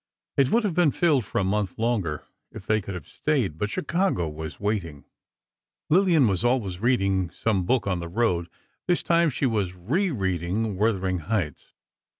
[0.35, 3.59] It would have been filled for a month longer, if they could have stayed.
[3.59, 5.05] But Chicago was waiting.
[5.91, 8.49] Lillian was always reading some book on the road.
[8.87, 11.67] This time she was re reading "Wuthering Heights."